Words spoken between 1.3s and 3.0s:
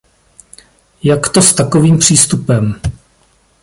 s takovým přístupem.